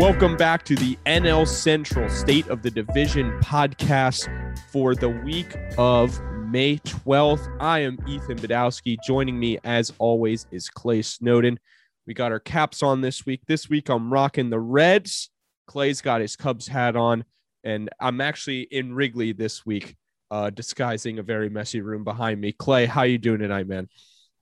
[0.00, 4.30] Welcome back to the NL Central State of the Division podcast
[4.70, 6.18] for the week of
[6.48, 7.54] May 12th.
[7.60, 8.96] I am Ethan Budowsky.
[9.04, 11.60] Joining me, as always, is Clay Snowden.
[12.06, 13.42] We got our caps on this week.
[13.46, 15.28] This week, I'm rocking the Reds.
[15.66, 17.22] Clay's got his Cubs hat on,
[17.62, 19.96] and I'm actually in Wrigley this week,
[20.30, 22.52] uh, disguising a very messy room behind me.
[22.52, 23.86] Clay, how you doing tonight, man?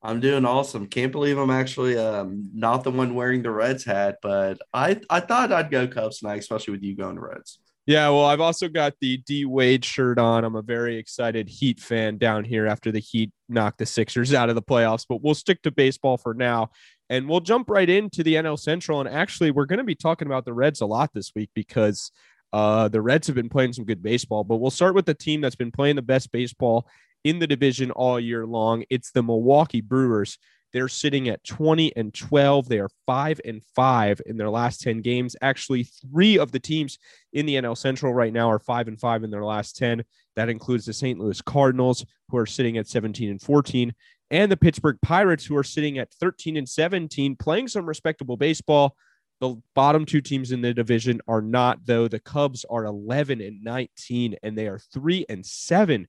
[0.09, 0.87] I'm doing awesome.
[0.87, 5.21] Can't believe I'm actually um, not the one wearing the Reds hat, but I I
[5.21, 7.59] thought I'd go Cubs tonight, especially with you going to Reds.
[7.85, 10.45] Yeah, well, I've also got the D Wade shirt on.
[10.45, 14.49] I'm a very excited Heat fan down here after the Heat knocked the Sixers out
[14.49, 16.71] of the playoffs, but we'll stick to baseball for now.
[17.11, 19.01] And we'll jump right into the NL Central.
[19.01, 22.13] And actually, we're going to be talking about the Reds a lot this week because
[22.55, 24.43] uh, the Reds have been playing some good baseball.
[24.43, 26.89] But we'll start with the team that's been playing the best baseball
[27.29, 28.85] in the division all year long.
[28.89, 30.39] It's the Milwaukee Brewers.
[30.73, 32.69] They're sitting at 20 and 12.
[32.69, 35.37] They are 5 and 5 in their last 10 games.
[35.43, 36.99] Actually, 3 of the teams
[37.35, 40.05] in the NL Central right now are 5 and 5 in their last 10.
[40.37, 41.19] That includes the St.
[41.19, 43.95] Louis Cardinals who are sitting at 17 and 14
[44.31, 48.97] and the Pittsburgh Pirates who are sitting at 13 and 17 playing some respectable baseball.
[49.41, 52.09] The bottom two teams in the division are not though.
[52.09, 56.09] The Cubs are 11 and 19 and they are 3 and 7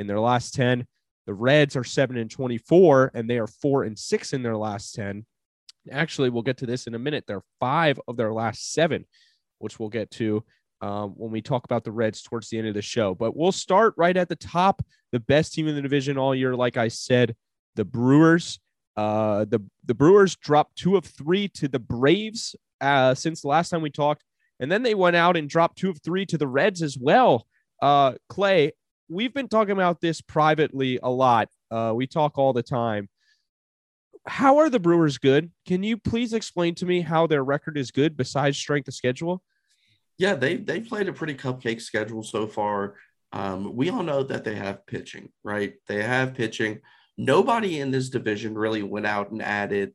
[0.00, 0.86] in their last 10.
[1.26, 4.94] The Reds are 7 and 24 and they are 4 and 6 in their last
[4.94, 5.24] 10.
[5.92, 7.24] Actually, we'll get to this in a minute.
[7.26, 9.06] They're 5 of their last 7,
[9.58, 10.42] which we'll get to
[10.80, 13.14] um, when we talk about the Reds towards the end of the show.
[13.14, 14.82] But we'll start right at the top.
[15.12, 17.36] The best team in the division all year, like I said,
[17.76, 18.58] the Brewers.
[18.96, 23.70] Uh, the the Brewers dropped two of three to the Braves uh, since the last
[23.70, 24.24] time we talked,
[24.58, 27.46] and then they went out and dropped two of three to the Reds as well.
[27.80, 28.72] Uh, Clay,
[29.10, 31.48] we've been talking about this privately a lot.
[31.70, 33.08] Uh, we talk all the time.
[34.26, 35.50] How are the Brewers good?
[35.66, 39.42] Can you please explain to me how their record is good besides strength of schedule?
[40.18, 42.94] Yeah, they they played a pretty cupcake schedule so far.
[43.32, 45.74] Um, we all know that they have pitching, right?
[45.86, 46.80] They have pitching.
[47.16, 49.94] Nobody in this division really went out and added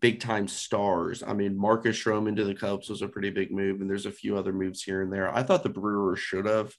[0.00, 1.22] big time stars.
[1.22, 4.10] I mean, Marcus Stroman to the Cubs was a pretty big move, and there's a
[4.10, 5.34] few other moves here and there.
[5.34, 6.74] I thought the Brewers should have.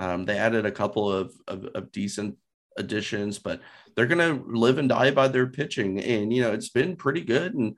[0.00, 2.36] Um, they added a couple of, of, of decent
[2.78, 3.60] additions, but
[3.94, 6.00] they're going to live and die by their pitching.
[6.00, 7.54] And, you know, it's been pretty good.
[7.54, 7.76] And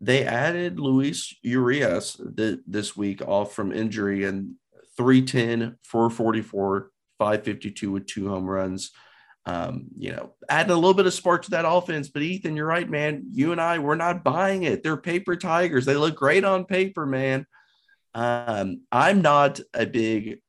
[0.00, 2.20] they added Luis Urias
[2.66, 4.54] this week off from injury and
[4.96, 8.90] 310, 444, 552 with two home runs.
[9.44, 12.08] Um, you know, adding a little bit of spark to that offense.
[12.08, 13.24] But Ethan, you're right, man.
[13.32, 14.82] You and I, we're not buying it.
[14.82, 15.84] They're paper tigers.
[15.84, 17.46] They look great on paper, man.
[18.14, 20.40] Um, I'm not a big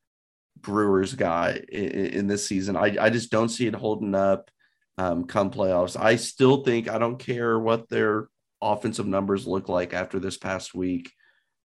[0.61, 2.75] Brewers guy in, in this season.
[2.75, 4.49] I, I just don't see it holding up
[4.97, 5.99] um, come playoffs.
[5.99, 8.27] I still think I don't care what their
[8.61, 11.11] offensive numbers look like after this past week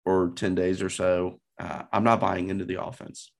[0.05, 1.41] or 10 days or so.
[1.59, 3.31] Uh, I'm not buying into the offense.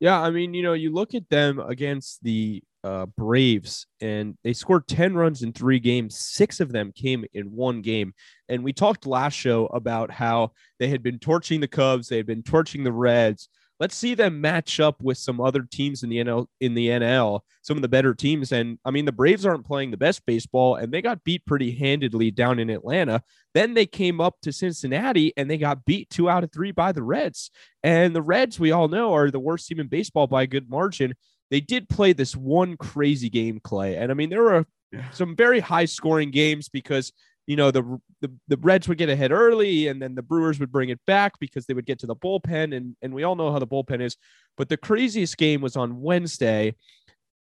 [0.00, 4.52] Yeah, I mean, you know, you look at them against the uh, Braves, and they
[4.52, 6.18] scored 10 runs in three games.
[6.18, 8.12] Six of them came in one game.
[8.48, 12.26] And we talked last show about how they had been torching the Cubs, they had
[12.26, 13.48] been torching the Reds,
[13.80, 17.40] let's see them match up with some other teams in the NL in the NL,
[17.62, 18.52] some of the better teams.
[18.52, 21.72] And I mean, the Braves aren't playing the best baseball, and they got beat pretty
[21.72, 23.22] handedly down in Atlanta.
[23.52, 26.92] Then they came up to Cincinnati and they got beat two out of three by
[26.92, 27.50] the Reds.
[27.82, 30.68] And the Reds, we all know, are the worst team in baseball by a good
[30.68, 31.14] margin.
[31.50, 33.96] They did play this one crazy game, Clay.
[33.96, 34.66] And I mean, there were
[35.12, 37.12] some very high scoring games because
[37.46, 40.72] you know the, the the Reds would get ahead early and then the Brewers would
[40.72, 43.52] bring it back because they would get to the bullpen and and we all know
[43.52, 44.16] how the bullpen is.
[44.56, 46.74] But the craziest game was on Wednesday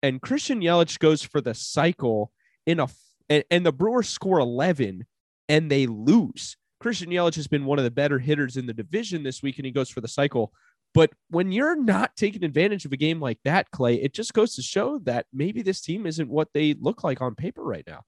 [0.03, 2.33] and Christian Yelich goes for the cycle
[2.67, 2.89] in a
[3.29, 5.05] and, and the Brewers score 11
[5.49, 6.57] and they lose.
[6.81, 9.67] Christian Yelich has been one of the better hitters in the division this week and
[9.67, 10.53] he goes for the cycle.
[10.95, 14.55] But when you're not taking advantage of a game like that Clay it just goes
[14.55, 18.03] to show that maybe this team isn't what they look like on paper right now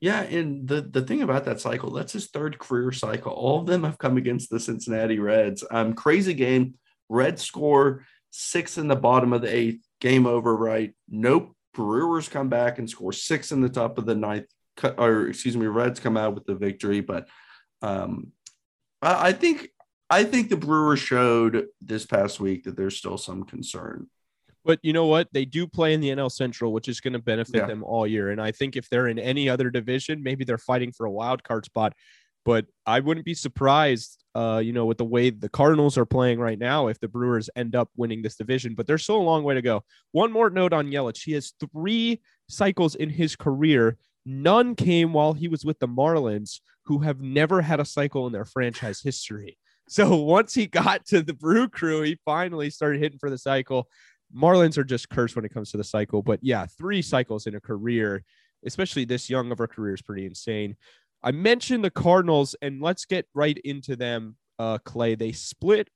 [0.00, 3.32] yeah, and the the thing about that cycle, that's his third career cycle.
[3.32, 5.62] All of them have come against the Cincinnati Reds.
[5.70, 6.74] Um, crazy game.
[7.10, 9.84] Reds score six in the bottom of the eighth.
[10.00, 10.56] Game over.
[10.56, 10.94] Right?
[11.08, 11.54] Nope.
[11.74, 14.46] Brewers come back and score six in the top of the ninth.
[14.96, 17.00] Or excuse me, Reds come out with the victory.
[17.00, 17.28] But
[17.82, 18.32] um,
[19.02, 19.68] I, I think
[20.08, 24.08] I think the Brewers showed this past week that there's still some concern.
[24.64, 25.28] But you know what?
[25.32, 27.66] They do play in the NL Central, which is going to benefit yeah.
[27.66, 28.30] them all year.
[28.30, 31.42] And I think if they're in any other division, maybe they're fighting for a wild
[31.42, 31.94] card spot.
[32.44, 36.40] But I wouldn't be surprised, uh, you know, with the way the Cardinals are playing
[36.40, 38.74] right now, if the Brewers end up winning this division.
[38.74, 39.82] But there's still a long way to go.
[40.12, 45.32] One more note on Yelich: he has three cycles in his career None came while
[45.32, 49.56] he was with the Marlins, who have never had a cycle in their franchise history.
[49.88, 53.88] So once he got to the Brew Crew, he finally started hitting for the cycle.
[54.34, 57.54] Marlins are just cursed when it comes to the cycle, but yeah, three cycles in
[57.54, 58.22] a career,
[58.64, 60.76] especially this young of a career, is pretty insane.
[61.22, 65.14] I mentioned the Cardinals, and let's get right into them, uh, Clay.
[65.14, 65.88] They split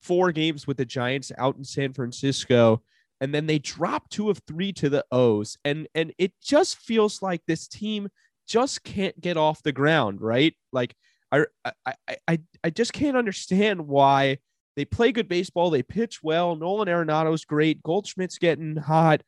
[0.00, 2.82] four games with the Giants out in San Francisco,
[3.20, 5.58] and then they dropped two of three to the O's.
[5.64, 8.08] And and it just feels like this team
[8.48, 10.54] just can't get off the ground, right?
[10.72, 10.94] Like
[11.30, 11.44] I
[11.84, 14.38] I I I just can't understand why
[14.80, 16.56] they play good baseball, they pitch well.
[16.56, 19.22] Nolan Arenado's great, Goldschmidt's getting hot.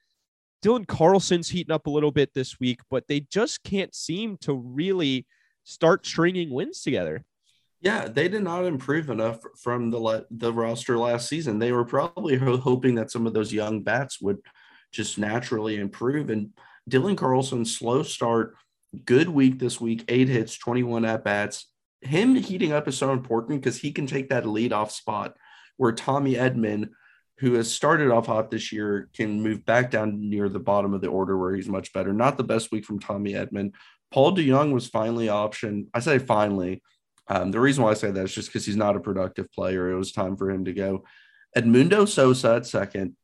[0.64, 4.54] Dylan Carlson's heating up a little bit this week, but they just can't seem to
[4.54, 5.26] really
[5.64, 7.22] start stringing wins together.
[7.82, 11.58] Yeah, they did not improve enough from the the roster last season.
[11.58, 14.38] They were probably hoping that some of those young bats would
[14.90, 16.31] just naturally improve.
[16.31, 16.52] And
[16.88, 18.55] Dylan Carlson's slow start,
[19.05, 21.66] good week this week, eight hits, 21 at bats.
[22.00, 25.37] Him heating up is so important because he can take that lead off spot
[25.82, 26.90] where Tommy Edman,
[27.38, 31.00] who has started off hot this year, can move back down near the bottom of
[31.00, 32.12] the order where he's much better.
[32.12, 33.73] Not the best week from Tommy Edman,
[34.12, 35.87] Paul DeJong was finally optioned.
[35.93, 36.82] I say finally.
[37.26, 39.90] Um, the reason why I say that is just because he's not a productive player.
[39.90, 41.05] It was time for him to go.
[41.56, 43.17] Edmundo Sosa at second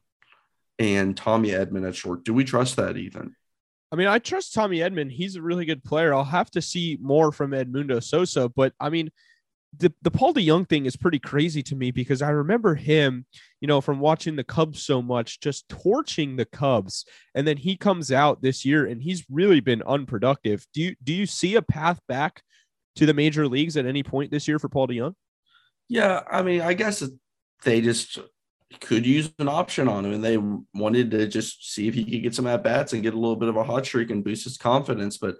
[0.78, 2.24] and Tommy Edman at short.
[2.24, 3.36] Do we trust that, Ethan?
[3.92, 5.10] I mean, I trust Tommy Edman.
[5.10, 6.14] He's a really good player.
[6.14, 9.10] I'll have to see more from Edmundo Sosa, but I mean,
[9.76, 13.26] the, the Paul DeJong thing is pretty crazy to me because I remember him,
[13.60, 17.04] you know, from watching the Cubs so much, just torching the Cubs.
[17.34, 20.66] And then he comes out this year and he's really been unproductive.
[20.72, 22.42] Do you do you see a path back
[22.96, 25.14] to the major leagues at any point this year for Paul DeJong?
[25.88, 27.02] Yeah, I mean, I guess
[27.64, 28.18] they just
[28.80, 30.38] could use an option on him and they
[30.78, 33.36] wanted to just see if he could get some at bats and get a little
[33.36, 35.16] bit of a hot streak and boost his confidence.
[35.18, 35.36] But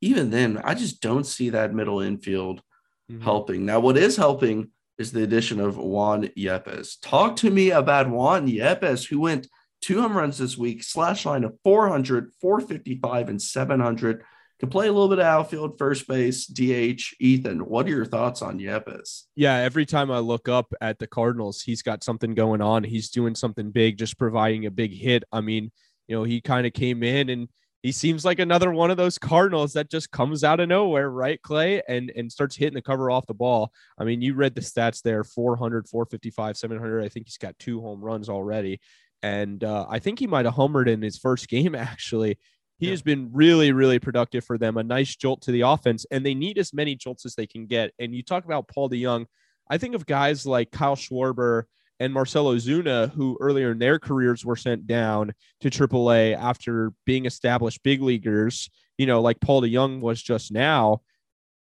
[0.00, 2.62] even then, I just don't see that middle infield
[3.10, 3.22] mm-hmm.
[3.22, 3.64] helping.
[3.64, 6.96] Now, what is helping is the addition of Juan Yepez.
[7.00, 9.48] Talk to me about Juan Yepez, who went
[9.80, 14.24] two home runs this week, slash line of 400, 455, and 700.
[14.58, 17.14] Can play a little bit of outfield, first base, DH.
[17.20, 19.22] Ethan, what are your thoughts on Yepez?
[19.36, 22.82] Yeah, every time I look up at the Cardinals, he's got something going on.
[22.82, 25.22] He's doing something big, just providing a big hit.
[25.30, 25.70] I mean,
[26.08, 27.48] you know, he kind of came in and
[27.82, 31.40] he seems like another one of those Cardinals that just comes out of nowhere, right,
[31.40, 33.72] Clay, and and starts hitting the cover off the ball.
[33.98, 37.04] I mean, you read the stats there 400, 455, 700.
[37.04, 38.80] I think he's got two home runs already.
[39.22, 42.38] And uh, I think he might have homered in his first game, actually.
[42.78, 42.92] He yeah.
[42.92, 44.76] has been really, really productive for them.
[44.76, 47.66] A nice jolt to the offense, and they need as many jolts as they can
[47.66, 47.92] get.
[47.98, 49.26] And you talk about Paul DeJong.
[49.70, 51.64] I think of guys like Kyle Schwarber
[52.00, 57.26] and Marcell Ozuna, who earlier in their careers were sent down to AAA after being
[57.26, 61.02] established big leaguers, you know, like Paul DeJong was just now.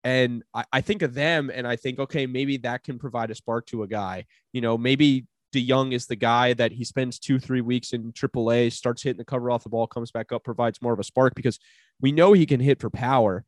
[0.02, 3.34] And I, I, think of them and I think, okay, maybe that can provide a
[3.34, 4.26] spark to a guy.
[4.52, 8.72] You know, maybe DeJong is the guy that he spends two, three weeks in AAA,
[8.72, 11.34] starts hitting the cover off the ball, comes back up, provides more of a spark
[11.34, 11.58] because
[12.00, 13.44] we know he can hit for power.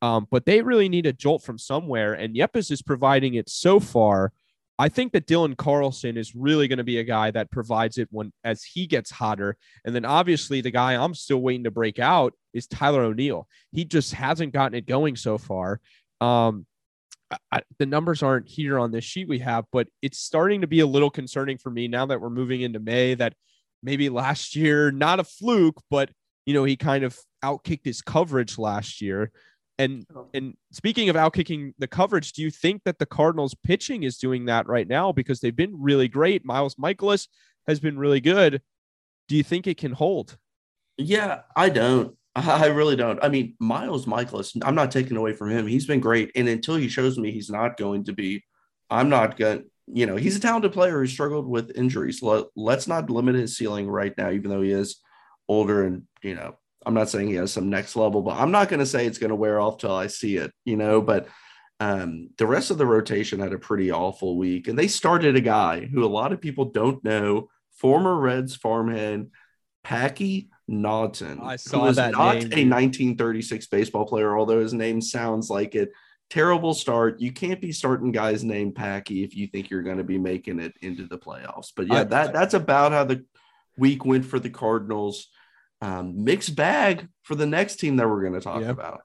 [0.00, 2.14] Um, but they really need a jolt from somewhere.
[2.14, 4.32] And Yepez is providing it so far.
[4.78, 8.08] I think that Dylan Carlson is really going to be a guy that provides it
[8.10, 9.56] when as he gets hotter.
[9.84, 13.48] And then obviously the guy I'm still waiting to break out is Tyler O'Neill.
[13.72, 15.80] He just hasn't gotten it going so far.
[16.20, 16.66] Um,
[17.52, 20.80] I, the numbers aren't here on this sheet we have, but it's starting to be
[20.80, 23.14] a little concerning for me now that we're moving into May.
[23.14, 23.34] That
[23.82, 26.10] maybe last year, not a fluke, but
[26.46, 29.30] you know he kind of outkicked his coverage last year.
[29.78, 30.04] And
[30.34, 34.46] and speaking of outkicking the coverage, do you think that the Cardinals pitching is doing
[34.46, 36.44] that right now because they've been really great?
[36.44, 37.28] Miles Mikolas
[37.68, 38.60] has been really good.
[39.28, 40.36] Do you think it can hold?
[40.96, 42.16] Yeah, I don't.
[42.34, 43.22] I really don't.
[43.22, 45.66] I mean, Miles Mikolas, I'm not taking away from him.
[45.66, 46.32] He's been great.
[46.34, 48.44] And until he shows me he's not going to be,
[48.90, 52.22] I'm not going to, you know, he's a talented player who struggled with injuries.
[52.22, 55.00] Let, let's not limit his ceiling right now, even though he is
[55.48, 58.70] older and, you know, I'm not saying he has some next level, but I'm not
[58.70, 61.02] going to say it's going to wear off till I see it, you know.
[61.02, 61.28] But
[61.80, 65.42] um, the rest of the rotation had a pretty awful week, and they started a
[65.42, 69.32] guy who a lot of people don't know, former Reds farmhand
[69.84, 71.40] Packy Naughton.
[71.42, 75.90] I saw that not name, a 1936 baseball player, although his name sounds like it.
[76.30, 77.20] Terrible start.
[77.20, 80.58] You can't be starting guys named Packy if you think you're going to be making
[80.58, 81.70] it into the playoffs.
[81.76, 83.26] But yeah, I, that that's about how the
[83.76, 85.28] week went for the Cardinals
[85.80, 88.70] um, mixed bag for the next team that we're going to talk yeah.
[88.70, 89.02] about.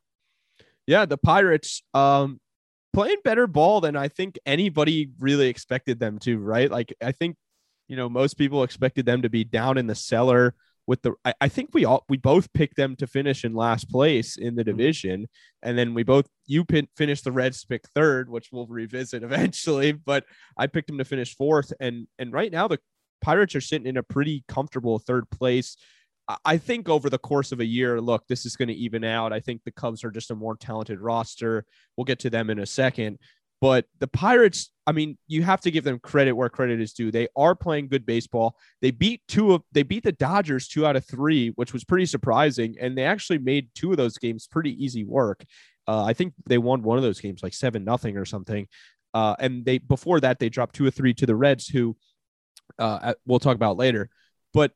[0.85, 2.39] Yeah, the Pirates um,
[2.93, 6.69] playing better ball than I think anybody really expected them to, right?
[6.69, 7.37] Like, I think,
[7.87, 11.33] you know, most people expected them to be down in the cellar, with the I,
[11.41, 14.63] I, think we all we both picked them to finish in last place in the
[14.63, 14.77] Mm-hmm.
[14.77, 15.27] division
[15.61, 19.91] and then we both you pin, finished the reds pick third which we'll revisit eventually
[19.91, 20.23] but
[20.57, 22.79] i picked them to finish fourth and and right now the
[23.21, 25.75] pirates are sitting in a pretty comfortable third place
[26.45, 29.33] I- think over the course of a year, look, this is going to even out.
[29.33, 31.65] I think the Cubs are just a more talented roster.
[31.97, 33.19] We'll get to them in a second.
[33.61, 37.11] But the Pirates, I mean, you have to give them credit where credit is due.
[37.11, 38.57] They are playing good baseball.
[38.81, 42.05] They beat two of they beat the Dodgers two out of three, which was pretty
[42.05, 42.75] surprising.
[42.79, 45.45] And they actually made two of those games pretty easy work.
[45.87, 48.67] Uh, I think they won one of those games like seven nothing or something.
[49.13, 51.95] Uh, and they before that they dropped two or three to the Reds, who
[52.79, 54.09] uh, we'll talk about later.
[54.53, 54.73] But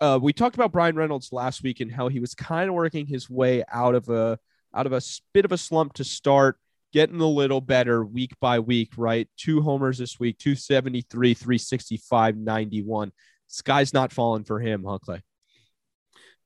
[0.00, 3.06] uh, we talked about Bryan Reynolds last week and how he was kind of working
[3.06, 4.38] his way out of a
[4.74, 5.00] out of a
[5.32, 6.58] bit of a slump to start,
[6.92, 8.92] getting a little better week by week.
[8.96, 13.12] Right, two homers this week, two seventy three, three sixty five, ninety one.
[13.48, 15.22] Sky's not falling for him, huh, Clay?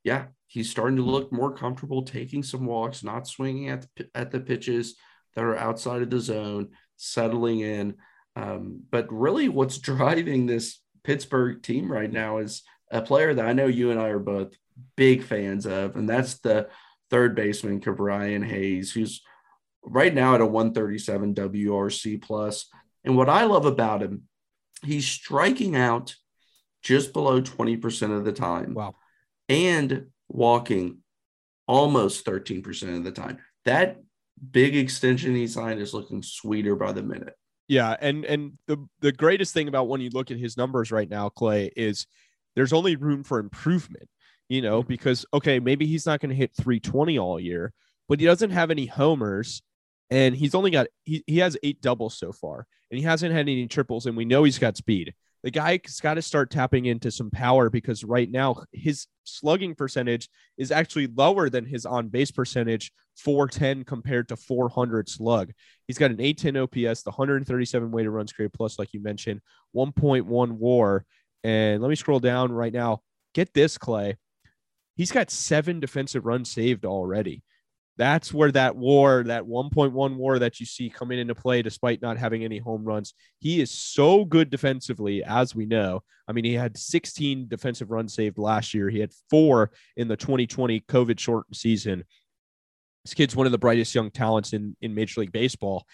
[0.05, 4.31] Yeah, he's starting to look more comfortable taking some walks, not swinging at the, at
[4.31, 4.97] the pitches
[5.35, 7.97] that are outside of the zone, settling in.
[8.37, 13.53] Um, but really, what's driving this Pittsburgh team right now is a player that I
[13.53, 14.55] know you and I are both
[14.97, 16.69] big fans of, and that's the
[17.11, 19.23] third baseman, Brian Hayes, who's
[19.83, 22.67] right now at a 137 WRC plus.
[23.05, 24.23] And what I love about him,
[24.85, 26.15] he's striking out
[26.83, 28.75] just below 20% of the time.
[28.75, 28.95] Wow.
[29.49, 30.99] And walking
[31.67, 33.39] almost 13% of the time.
[33.65, 33.99] That
[34.51, 37.35] big extension he signed is looking sweeter by the minute.
[37.69, 41.09] Yeah, and and the the greatest thing about when you look at his numbers right
[41.09, 42.09] now, Clay, is
[42.57, 44.09] there's only room for improvement.
[44.49, 44.89] You know, mm-hmm.
[44.89, 47.73] because okay, maybe he's not going to hit 320 all year,
[48.09, 49.63] but he doesn't have any homers,
[50.11, 53.43] and he's only got he, he has eight doubles so far, and he hasn't had
[53.43, 55.15] any triples, and we know he's got speed.
[55.43, 60.29] The guy's got to start tapping into some power because right now his slugging percentage
[60.59, 65.53] is actually lower than his on base percentage, 410 compared to 400 slug.
[65.87, 69.41] He's got an 810 OPS, the 137 weighted runs created plus, like you mentioned,
[69.75, 71.07] 1.1 WAR.
[71.45, 73.01] And let me scroll down right now.
[73.35, 74.17] Get this, Clay.
[74.97, 77.43] He's got seven defensive runs saved already.
[77.97, 82.17] That's where that war, that 1.1 war that you see coming into play, despite not
[82.17, 83.13] having any home runs.
[83.41, 86.03] He is so good defensively, as we know.
[86.27, 88.89] I mean, he had 16 defensive runs saved last year.
[88.89, 92.05] He had four in the 2020 COVID shortened season.
[93.05, 95.85] This kid's one of the brightest young talents in, in Major League Baseball.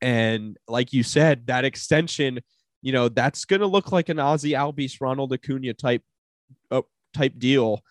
[0.00, 2.40] And like you said, that extension,
[2.82, 6.02] you know, that's going to look like an Ozzie Albies, Ronald Acuna type,
[6.70, 6.82] uh,
[7.14, 7.82] type deal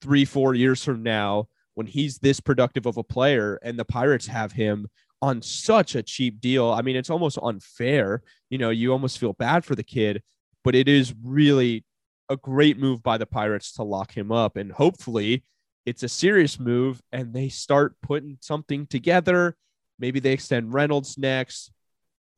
[0.00, 4.26] three, four years from now when he's this productive of a player and the Pirates
[4.26, 4.88] have him
[5.22, 6.70] on such a cheap deal.
[6.70, 8.22] I mean, it's almost unfair.
[8.50, 10.22] You know, you almost feel bad for the kid,
[10.64, 11.84] but it is really
[12.28, 14.56] a great move by the Pirates to lock him up.
[14.56, 15.44] And hopefully
[15.84, 19.56] it's a serious move and they start putting something together.
[19.98, 21.72] Maybe they extend Reynolds next.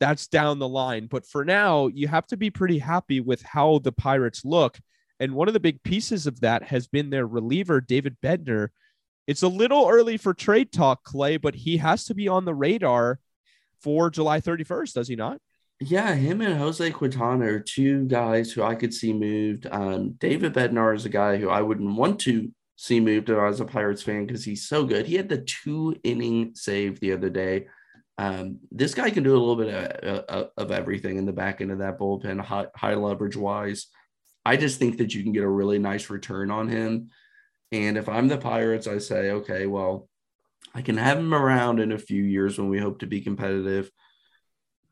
[0.00, 1.06] That's down the line.
[1.06, 4.78] But for now, you have to be pretty happy with how the Pirates look.
[5.20, 8.68] And one of the big pieces of that has been their reliever, David Bednar.
[9.26, 12.54] It's a little early for trade talk, Clay, but he has to be on the
[12.54, 13.18] radar
[13.82, 15.40] for July 31st, does he not?
[15.80, 19.66] Yeah, him and Jose Quintana are two guys who I could see moved.
[19.70, 23.64] Um, David Bednar is a guy who I wouldn't want to see moved was a
[23.64, 25.06] Pirates fan because he's so good.
[25.06, 27.66] He had the two inning save the other day.
[28.18, 31.70] Um, this guy can do a little bit of, of, everything in the back end
[31.70, 33.86] of that bullpen, high, high leverage wise.
[34.44, 37.10] I just think that you can get a really nice return on him.
[37.70, 40.08] And if I'm the Pirates, I say, okay, well,
[40.74, 43.88] I can have him around in a few years when we hope to be competitive.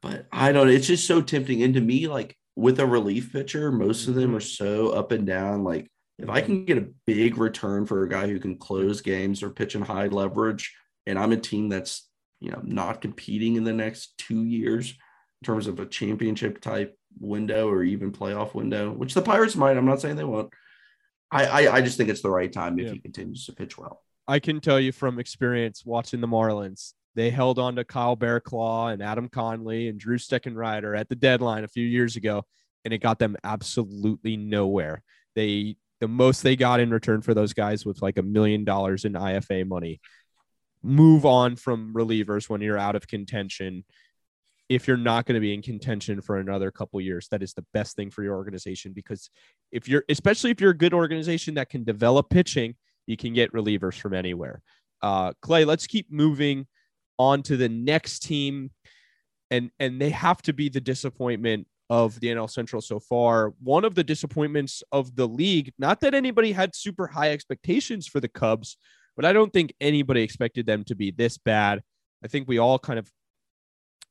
[0.03, 1.65] But I don't, it's just so tempting.
[1.65, 5.27] And to me, like with a relief pitcher, most of them are so up and
[5.27, 5.65] down.
[5.65, 9.43] Like if I can get a big return for a guy who can close games
[9.43, 12.09] or pitch in high leverage, and I'm a team that's,
[12.41, 16.97] you know, not competing in the next two years in terms of a championship type
[17.19, 19.77] window or even playoff window, which the Pirates might.
[19.77, 20.53] I'm not saying they won't.
[21.31, 22.93] I, I, I just think it's the right time if Yeah.
[22.93, 24.03] he continues to pitch well.
[24.29, 28.93] I can tell you from experience watching the Marlins, they held on to Kyle Barraclough
[28.93, 32.45] and Adam Conley and Drew Steckenrider at the deadline a few years ago,
[32.85, 35.03] and it got them absolutely nowhere.
[35.35, 39.05] They the most they got in return for those guys was like a million dollars
[39.07, 40.01] in IFA money.
[40.87, 43.85] Move on from relievers when you're out of contention.
[44.69, 47.65] If you're not going to be in contention for another couple years, that is the
[47.73, 49.31] best thing for your organization because
[49.73, 52.75] if you're, especially if you're a good organization that can develop pitching,
[53.07, 54.63] you can get relievers from anywhere.
[55.03, 56.67] Uh, Clay, let's keep moving
[57.19, 58.71] on to the next team,
[59.51, 63.55] and and they have to be the disappointment of the NL Central so far.
[63.63, 68.21] One of the disappointments of the league, not that anybody had super high expectations for
[68.21, 68.77] the Cubs,
[69.17, 71.83] but I don't think anybody expected them to be this bad.
[72.23, 73.11] I think we all kind of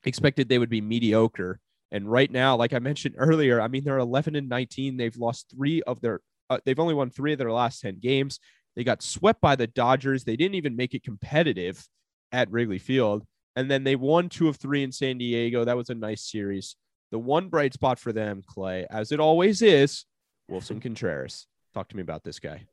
[0.04, 1.60] expected they would be mediocre.
[1.92, 4.98] And right now, like I mentioned earlier, I mean, they're 11 and 19.
[4.98, 8.40] They've lost three of their, uh, they've only won three of their last 10 games.
[8.76, 10.24] They got swept by the Dodgers.
[10.24, 11.88] They didn't even make it competitive
[12.32, 13.26] at Wrigley Field.
[13.56, 15.64] And then they won two of three in San Diego.
[15.64, 16.76] That was a nice series.
[17.12, 20.06] The one bright spot for them, Clay, as it always is,
[20.52, 21.48] Willson Contreras.
[21.74, 22.66] Talk to me about this guy.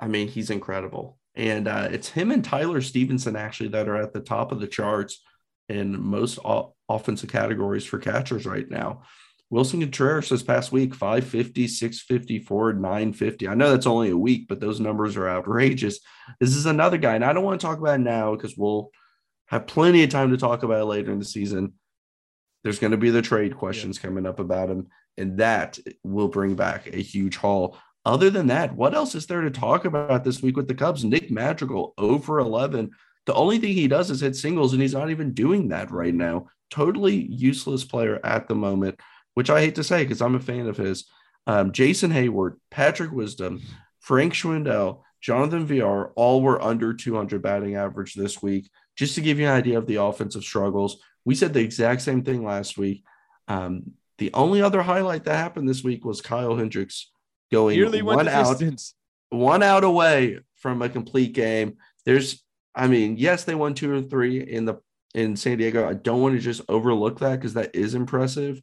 [0.00, 1.18] I mean, he's incredible.
[1.36, 4.66] And uh, it's him and Tyler Stephenson actually that are at the top of the
[4.66, 5.22] charts
[5.68, 9.02] in most o- offensive categories for catchers right now.
[9.52, 13.46] Willson Contreras this past week, 550, 654, 950.
[13.46, 16.00] I know that's only a week, but those numbers are outrageous.
[16.40, 18.90] This is another guy, and I don't want to talk about it now because we'll
[19.46, 21.74] have plenty of time to talk about it later in the season.
[22.64, 24.08] There's going to be the trade questions yeah.
[24.08, 27.78] coming up about him, and that will bring back a huge haul.
[28.06, 31.04] Other than that, what else is there to talk about this week with the Cubs?
[31.04, 32.90] Nick Madrigal over 11.
[33.26, 36.14] The only thing he does is hit singles, and he's not even doing that right
[36.14, 36.46] now.
[36.70, 38.98] Totally useless player at the moment
[39.36, 41.04] which I hate to say because I'm a fan of his.
[41.46, 43.60] Um, Jason Heyward, Patrick Wisdom,
[44.00, 48.70] Frank Schwindel, Jonathan Villar, all were under 200 batting average this week.
[48.96, 50.96] Just to give you an idea of the offensive struggles,
[51.26, 53.04] we said the exact same thing last week.
[53.46, 57.10] Um, the only other highlight that happened this week was Kyle Hendricks
[57.50, 58.62] going Nearly one out,
[59.30, 61.76] one out away from a complete game.
[62.04, 62.42] There's,
[62.74, 64.76] I mean, yes, they won two or three in the
[65.14, 65.88] in San Diego.
[65.88, 68.60] I don't want to just overlook that because that is impressive.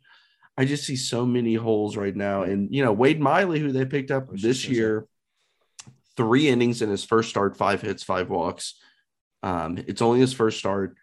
[0.57, 2.43] I just see so many holes right now.
[2.43, 5.07] And you know, Wade Miley, who they picked up this year,
[6.15, 8.75] three innings in his first start, five hits, five walks.
[9.41, 10.95] Um, it's only his first start.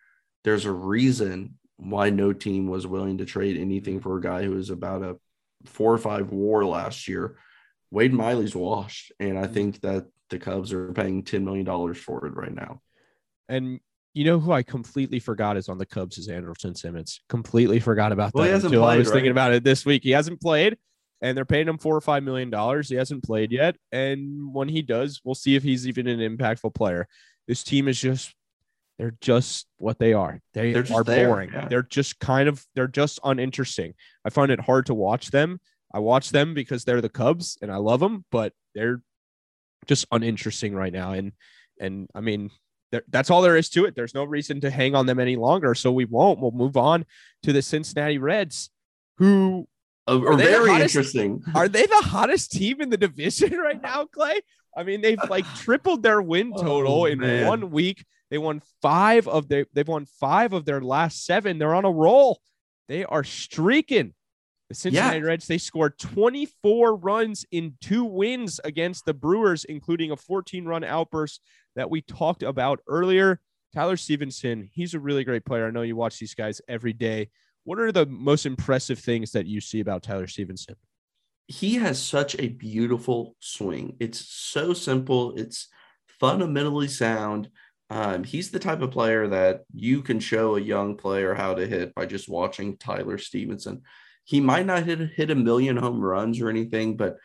[0.45, 4.53] There's a reason why no team was willing to trade anything for a guy who
[4.53, 5.17] was about a
[5.65, 7.37] four or five war last year.
[7.91, 9.55] Wade Miley's washed, and I mm-hmm.
[9.55, 12.81] think that the Cubs are paying $10 million for it right now.
[13.49, 13.81] And
[14.15, 17.21] you know who I completely forgot is on the Cubs is Andrelton Simmons.
[17.29, 19.15] Completely forgot about well, that until played, I was right?
[19.15, 20.03] thinking about it this week.
[20.03, 20.77] He hasn't played,
[21.21, 22.89] and they're paying him four or five million dollars.
[22.89, 26.75] He hasn't played yet, and when he does, we'll see if he's even an impactful
[26.75, 27.07] player.
[27.47, 28.35] This team is just
[28.99, 30.41] they're just what they are.
[30.53, 31.51] They are boring.
[31.53, 31.69] Yeah.
[31.69, 33.95] They're just kind of they're just uninteresting.
[34.25, 35.61] I find it hard to watch them.
[35.93, 39.03] I watch them because they're the Cubs and I love them, but they're
[39.87, 41.13] just uninteresting right now.
[41.13, 41.33] And
[41.81, 42.51] and I mean,
[43.09, 43.95] that's all there is to it.
[43.95, 45.75] There's no reason to hang on them any longer.
[45.75, 46.41] So we won't.
[46.41, 47.07] We'll move on
[47.45, 48.71] to the Cincinnati Reds,
[49.19, 49.67] who
[50.07, 51.43] are, are very hottest, interesting.
[51.55, 54.41] Are they the hottest team in the division right now, Clay?
[54.77, 57.47] I mean, they've like tripled their win oh, total oh, in man.
[57.47, 58.05] one week.
[58.31, 61.59] They won five of their they've won five of their last seven.
[61.59, 62.41] They're on a roll.
[62.89, 64.15] They are streaking.
[64.71, 65.25] The Cincinnati yeah.
[65.25, 70.85] Reds, they scored 24 runs in two wins against the Brewers, including a 14 run
[70.85, 71.41] outburst
[71.75, 73.41] that we talked about earlier.
[73.75, 75.67] Tyler Stephenson, he's a really great player.
[75.67, 77.31] I know you watch these guys every day.
[77.65, 80.77] What are the most impressive things that you see about Tyler Stephenson?
[81.49, 83.97] He has such a beautiful swing.
[83.99, 85.67] It's so simple, it's
[86.21, 87.51] fundamentally sound.
[87.91, 91.67] Um, he's the type of player that you can show a young player how to
[91.67, 93.83] hit by just watching Tyler Stephenson
[94.31, 97.17] he might not hit hit a million home runs or anything, but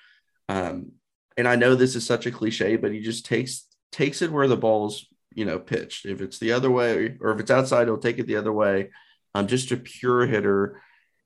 [0.49, 0.93] um,
[1.37, 4.47] and I know this is such a cliche, but he just takes takes it where
[4.47, 6.07] the ball's you know pitched.
[6.07, 8.89] If it's the other way or if it's outside, he'll take it the other way.
[9.35, 10.81] Um, just a pure hitter.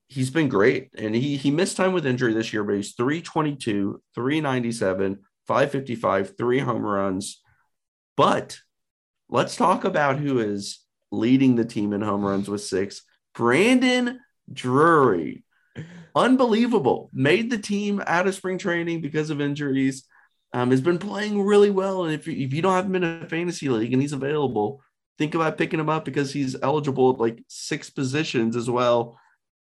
[0.06, 4.02] He's been great, and he he missed time with injury this year, but he's 322,
[4.14, 7.40] 397, 555, three home runs.
[8.18, 8.58] But
[9.30, 13.00] let's talk about who is leading the team in home runs with six.
[13.34, 14.20] Brandon
[14.52, 15.44] Drury
[16.14, 17.10] unbelievable.
[17.12, 20.04] Made the team out of spring training because of injuries.
[20.52, 22.04] Um, has been playing really well.
[22.04, 24.82] And if you, if you don't have him in a fantasy league and he's available,
[25.16, 29.16] think about picking him up because he's eligible at like six positions as well.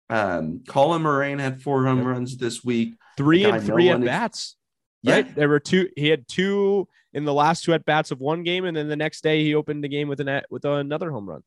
[0.08, 2.94] Um, Colin Moran had four home runs this week.
[3.18, 4.56] Three and three at bats.
[5.04, 5.26] Right?
[5.26, 5.32] Yeah.
[5.34, 5.90] There were two.
[5.94, 8.96] He had two in the last two at bats of one game, and then the
[8.96, 11.42] next day he opened the game with an with another home run.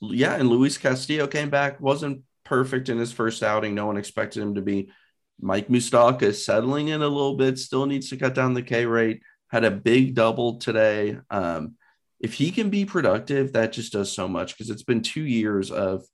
[0.00, 3.74] Yeah, and Luis Castillo came back, wasn't perfect in his first outing.
[3.74, 4.90] No one expected him to be.
[5.40, 9.22] Mike Moustakas settling in a little bit, still needs to cut down the K rate.
[9.48, 11.18] Had a big double today.
[11.30, 11.76] Um,
[12.20, 15.70] if he can be productive, that just does so much because it's been two years
[15.70, 16.04] of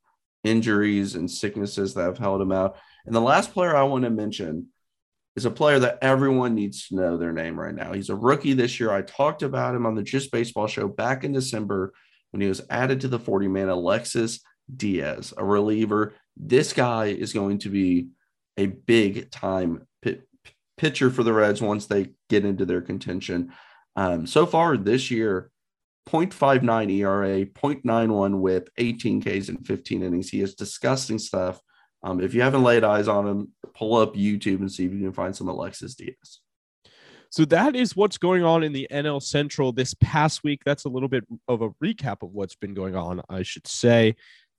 [0.42, 2.76] injuries and sicknesses that have held him out.
[3.06, 4.68] And the last player I want to mention
[5.36, 7.92] is a player that everyone needs to know their name right now.
[7.92, 8.92] He's a rookie this year.
[8.92, 11.92] I talked about him on the Just Baseball show back in December
[12.30, 14.40] when he was added to the 40 man Alexis
[14.74, 18.08] Diaz, a reliever this guy is going to be
[18.56, 20.20] a big time p-
[20.76, 23.52] pitcher for the Reds once they get into their contention.
[23.96, 25.50] Um, so far this year,
[26.08, 30.28] 0.59 ERA, 0.91 whip, 18 Ks in 15 innings.
[30.28, 31.60] He is disgusting stuff.
[32.02, 35.00] Um, if you haven't laid eyes on him, pull up YouTube and see if you
[35.00, 36.40] can find some Alexis Diaz.
[37.30, 40.60] So that is what's going on in the NL Central this past week.
[40.64, 44.14] That's a little bit of a recap of what's been going on, I should say.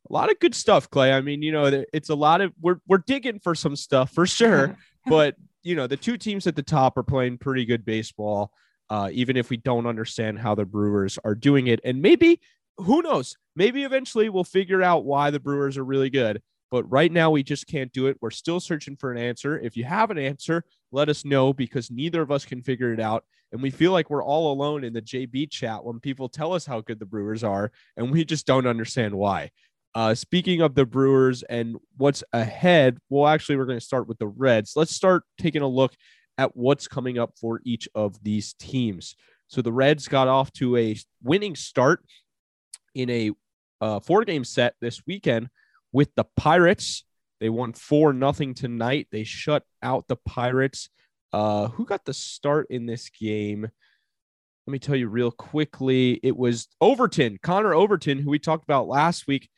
[0.10, 1.12] A lot of good stuff, Clay.
[1.12, 4.28] I mean, you know, it's a lot of we're we're digging for some stuff for
[4.28, 8.52] sure, but you know, the two teams at the top are playing pretty good baseball.
[8.88, 12.39] Uh, even if we don't understand how the Brewers are doing it, and maybe
[12.78, 16.41] who knows, maybe eventually we'll figure out why the Brewers are really good.
[16.72, 18.18] But right now, we just can't do it.
[18.22, 19.60] We're still searching for an answer.
[19.60, 23.00] If you have an answer, let us know because neither of us can figure it
[23.00, 23.24] out.
[23.52, 26.65] And we feel like we're all alone in the JB chat when people tell us
[26.65, 29.52] how good the Brewers are, and we just don't understand why.
[29.95, 34.19] Uh, speaking of the Brewers and what's ahead, well, actually, we're going to start with
[34.19, 34.73] the Reds.
[34.75, 35.93] Let's start taking a look
[36.38, 39.15] at what's coming up for each of these teams.
[39.47, 42.03] So the Reds got off to a winning start
[42.93, 43.31] in a
[43.79, 45.47] uh, four game set this weekend
[45.93, 47.05] with the Pirates.
[47.39, 49.08] They won 4 nothing tonight.
[49.12, 50.89] They shut out the Pirates.
[51.31, 53.62] Uh, who got the start in this game?
[54.67, 56.19] Let me tell you real quickly.
[56.23, 59.49] It was Overton, Connor Overton, who we talked about last week.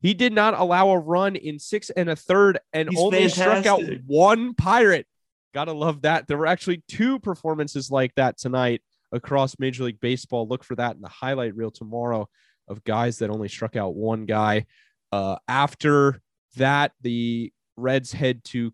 [0.00, 3.66] He did not allow a run in six and a third and He's only struck
[3.66, 5.06] out one pirate.
[5.52, 6.26] Gotta love that.
[6.26, 8.82] There were actually two performances like that tonight
[9.12, 10.48] across Major League Baseball.
[10.48, 12.28] Look for that in the highlight reel tomorrow
[12.68, 14.66] of guys that only struck out one guy.
[15.12, 16.22] Uh, after
[16.56, 18.72] that, the Reds head to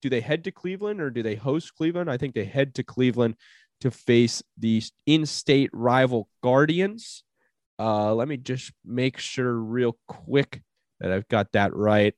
[0.00, 2.10] do they head to Cleveland or do they host Cleveland?
[2.10, 3.34] I think they head to Cleveland
[3.80, 7.24] to face the in-state rival Guardians.
[7.78, 10.62] Uh, let me just make sure real quick
[11.00, 12.14] that I've got that right.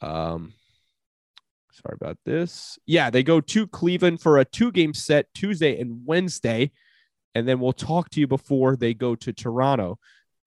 [0.00, 0.54] Um,
[1.72, 2.78] sorry about this.
[2.86, 6.72] Yeah, they go to Cleveland for a two-game set Tuesday and Wednesday,
[7.34, 9.98] and then we'll talk to you before they go to Toronto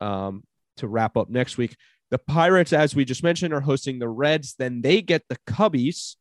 [0.02, 0.44] um,
[0.78, 1.76] to wrap up next week.
[2.12, 4.56] The Pirates, as we just mentioned, are hosting the Reds.
[4.58, 6.16] Then they get the Cubbies.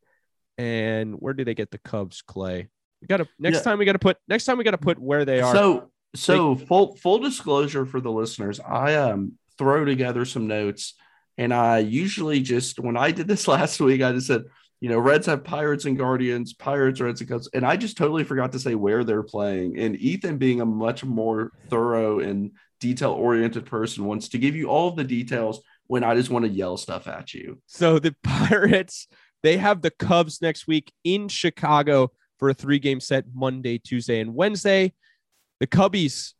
[0.58, 2.68] And where do they get the Cubs, Clay?
[3.00, 3.62] We got to next Yeah.
[3.62, 5.52] time we got to put next time we got to put where they are.
[5.54, 10.94] So so full full disclosure for the listeners, I um throw together some notes
[11.38, 14.44] and I usually just when I did this last week, I just said,
[14.80, 18.24] you know, Reds have Pirates and Guardians, Pirates, Reds and Cubs, and I just totally
[18.24, 19.78] forgot to say where they're playing.
[19.78, 24.66] And Ethan, being a much more thorough and detail oriented person, wants to give you
[24.66, 27.60] all of the details when I just want to yell stuff at you.
[27.66, 29.06] So the Pirates,
[29.44, 34.18] they have the Cubs next week in Chicago for a three game set Monday, Tuesday,
[34.18, 34.94] and Wednesday.
[35.60, 36.32] The Cubbies,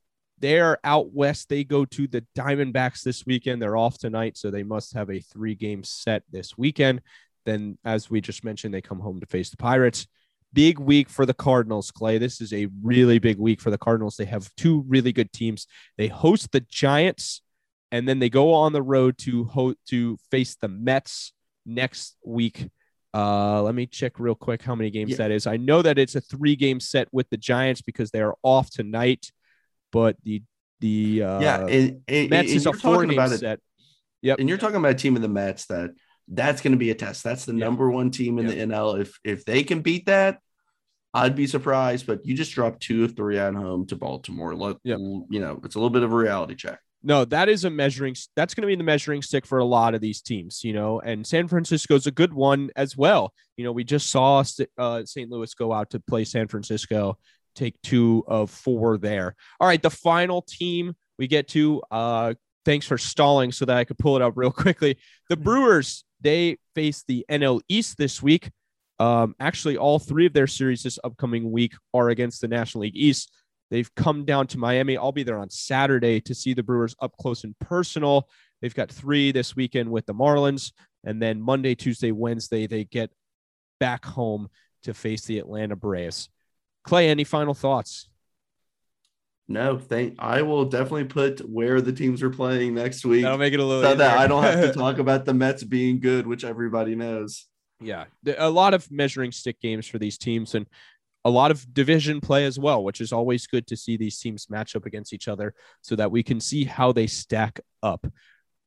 [0.43, 1.49] they're out west.
[1.49, 3.63] They go to the Diamondbacks this weekend.
[3.63, 7.01] They're off tonight, so they must have a three game set this weekend.
[7.47, 10.07] Then, as we just mentioned, they come home to face the Pirates.
[10.53, 12.19] Big week for the Cardinals, Clay.
[12.19, 14.17] This is a really big week for the Cardinals.
[14.19, 15.67] They have two really good teams.
[15.97, 17.41] They host the Giants,
[17.91, 21.33] and then they go on the road to ho- to face the Mets
[21.65, 22.69] next week.
[23.15, 25.17] Uh, let me check real quick how many games Yeah.
[25.19, 25.47] that is.
[25.47, 28.71] I know that it's a three game set with the Giants because they are off
[28.71, 29.31] tonight,
[29.93, 30.43] but the
[30.81, 33.39] the uh, yeah, and, and, Mets and is a you're four talking game about it.
[33.39, 33.61] set.
[34.23, 34.39] Yep.
[34.41, 35.91] And you're talking about a team of the Mets that
[36.29, 37.23] that's going to be a test.
[37.23, 37.65] That's the Yeah.
[37.65, 38.53] number one team in Yeah.
[38.53, 39.01] the NL.
[39.01, 40.41] If if they can beat that,
[41.15, 42.07] I'd be surprised.
[42.07, 44.55] But you just dropped two of three at home to Baltimore.
[44.55, 44.99] Let Yep.
[45.31, 46.81] you know it's a little bit of a reality check.
[47.05, 48.15] No, that is a measuring.
[48.37, 51.01] That's going to be the measuring stick for a lot of these teams, you know.
[51.01, 53.35] And San Francisco's a good one as well.
[53.57, 54.45] You know, we just saw
[54.79, 55.29] uh, St.
[55.29, 57.19] Louis go out to play San Francisco,
[57.55, 59.35] take two of four there.
[59.61, 61.83] All right, the final team we get to.
[61.91, 62.35] Uh,
[62.65, 64.99] thanks for stalling so that I could pull it up real quickly.
[65.29, 68.51] The Brewers they face the NL East this week.
[68.99, 72.97] Um, actually, all three of their series this upcoming week are against the National League
[72.97, 73.33] East.
[73.71, 74.97] They've come down to Miami.
[74.97, 78.29] I'll be there on Saturday to see the Brewers up close and personal.
[78.61, 80.73] They've got three this weekend with the Marlins.
[81.05, 83.11] And then Monday, Tuesday, Wednesday, they get
[83.81, 84.49] back home
[84.85, 86.29] to face the Atlanta Braves.
[86.85, 88.09] Clay, any final thoughts?
[89.49, 90.15] No, thank.
[90.19, 93.65] I will definitely put where the teams are playing next week, That'll make it a
[93.65, 94.19] little so that.
[94.19, 97.47] I don't have to talk about the Mets being good, which everybody knows.
[97.81, 98.05] yeah,
[98.39, 100.67] a lot of measuring stick games for these teams and
[101.25, 104.49] a lot of division play as well, which is always good to see these teams
[104.51, 108.07] match up against each other so that we can see how they stack up.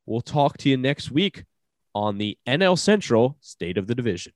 [0.06, 1.46] We'll talk to you next week
[1.94, 4.34] on the NL Central State of the Division.